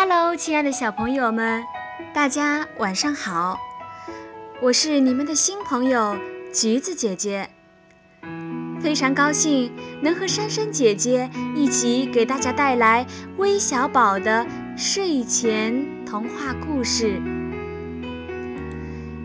[0.00, 1.64] Hello，亲爱的小朋友们，
[2.14, 3.58] 大家晚上好！
[4.62, 6.16] 我是你们的新朋友
[6.54, 7.50] 橘子姐姐，
[8.80, 13.04] 非常高兴能和珊珊姐姐一起给大家带来
[13.38, 14.46] 微小宝的
[14.76, 17.20] 睡前童话故事。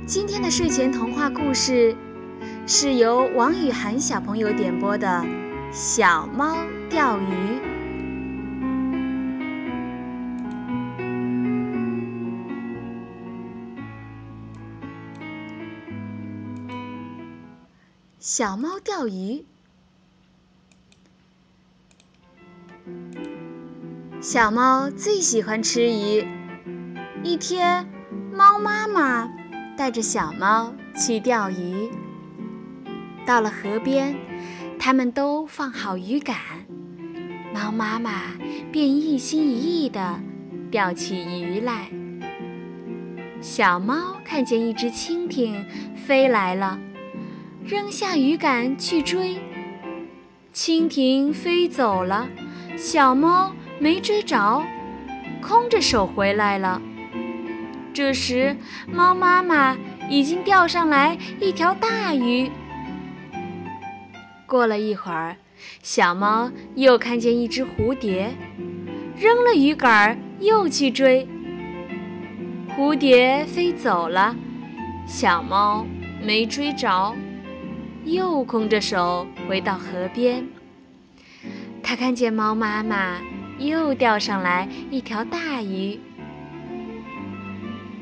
[0.07, 1.95] 今天的睡前童话故事
[2.65, 5.07] 是由王雨涵小朋友点播的
[5.71, 6.57] 《小猫
[6.89, 7.59] 钓鱼》。
[18.25, 19.43] 小猫钓鱼。
[24.21, 26.25] 小猫最喜欢吃鱼。
[27.21, 27.85] 一天，
[28.31, 29.29] 猫妈妈
[29.75, 31.91] 带着小猫去钓鱼。
[33.25, 34.15] 到了河边，
[34.79, 36.37] 他们都放好鱼竿，
[37.53, 38.31] 猫妈妈
[38.71, 40.21] 便一心一意地
[40.71, 41.91] 钓起鱼来。
[43.41, 45.65] 小猫看见一只蜻蜓
[45.97, 46.79] 飞来了。
[47.65, 49.37] 扔下鱼竿去追，
[50.53, 52.27] 蜻蜓飞走了，
[52.75, 54.61] 小猫没追着，
[55.41, 56.81] 空着手回来了。
[57.93, 58.57] 这时，
[58.91, 59.77] 猫妈妈
[60.09, 62.51] 已经钓上来一条大鱼。
[64.45, 65.37] 过了一会儿，
[65.81, 68.29] 小猫又看见一只蝴蝶，
[69.17, 71.25] 扔了鱼竿又去追，
[72.75, 74.35] 蝴蝶飞走了，
[75.07, 75.85] 小猫
[76.21, 77.15] 没追着。
[78.05, 80.45] 又空着手回到河边，
[81.81, 83.17] 他看见猫妈妈
[83.59, 85.99] 又钓上来一条大鱼。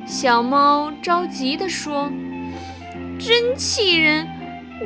[0.05, 2.11] 小猫着急地说
[3.19, 4.27] ：“真气人，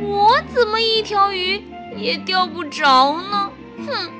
[0.02, 1.62] 我怎么一条鱼
[1.98, 3.50] 也钓不着呢？”
[3.88, 4.12] 哼！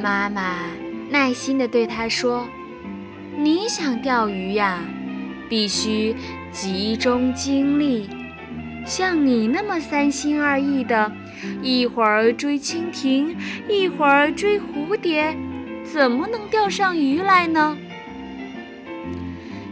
[0.00, 0.56] 妈妈
[1.10, 2.46] 耐心地对他说
[3.36, 4.82] ：“你想钓鱼呀，
[5.48, 6.16] 必须
[6.50, 8.08] 集中精力。”
[8.88, 11.12] 像你那么三心二意的，
[11.62, 13.36] 一会儿追蜻蜓，
[13.68, 15.36] 一会儿追蝴蝶，
[15.84, 17.76] 怎么能钓上鱼来呢？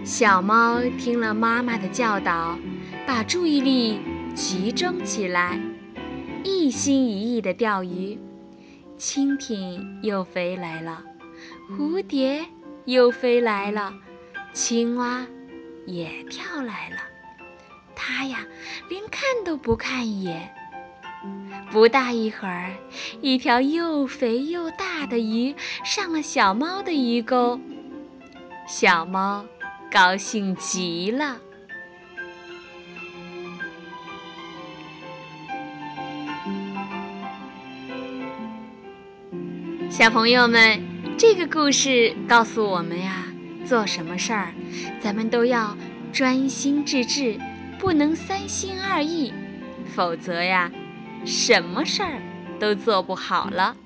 [0.04, 2.58] 小猫听了妈妈的教导，
[3.06, 4.00] 把注意力
[4.34, 5.58] 集中起来，
[6.44, 8.18] 一心一意地钓鱼。
[8.98, 11.02] 蜻蜓又飞来了，
[11.70, 12.44] 蝴蝶
[12.84, 13.94] 又飞来了，
[14.52, 15.26] 青蛙
[15.86, 16.96] 也跳来了。
[17.96, 18.46] 他呀，
[18.88, 20.54] 连看都不看一眼。
[21.72, 22.74] 不大一会儿，
[23.20, 27.58] 一条又肥又大的鱼上了小猫的鱼钩。
[28.68, 29.44] 小猫
[29.90, 31.38] 高兴极了。
[39.88, 40.82] 小朋友们，
[41.16, 43.24] 这个故事告诉我们呀，
[43.64, 44.52] 做什么事儿，
[45.00, 45.76] 咱们都要
[46.12, 47.38] 专心致志。
[47.78, 49.32] 不能三心二意，
[49.94, 50.70] 否则呀，
[51.24, 52.20] 什么事儿
[52.58, 53.76] 都做不好了。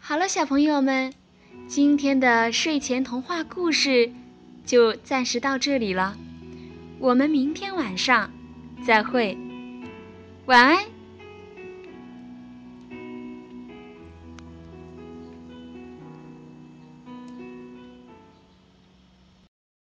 [0.00, 1.12] 好了，小朋友们，
[1.66, 4.12] 今天的睡前童话故事
[4.64, 6.16] 就暂时到这里了，
[6.98, 8.30] 我们明天晚上
[8.84, 9.43] 再会。
[10.46, 10.93] 晚安。